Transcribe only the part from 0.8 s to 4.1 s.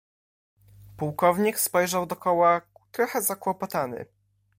"Pułkownik spojrzał dokoła trochę zakłopotany."